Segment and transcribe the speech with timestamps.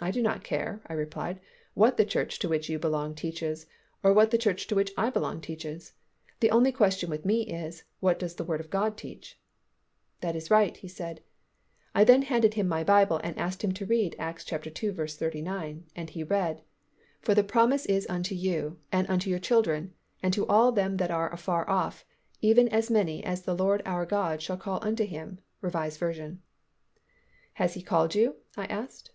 [0.00, 1.40] "I do not care," I replied,
[1.74, 3.66] "what the church to which you belong teaches,
[4.04, 5.94] or what the church to which I belong teaches.
[6.38, 9.36] The only question with me is, What does the Word of God teach?"
[10.20, 11.24] "That is right," he said.
[11.92, 14.58] I then handed him my Bible and asked him to read Acts ii.
[14.60, 16.62] 39, and he read,
[17.20, 21.10] "For the promise is unto you, and unto your children and to all them that
[21.10, 22.04] are afar off
[22.40, 25.68] even as many as the Lord our God shall call unto Him" (R.
[25.90, 26.32] V.).
[27.54, 29.10] "Has He called you?" I asked.